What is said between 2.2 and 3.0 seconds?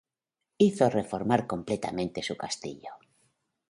su castillo.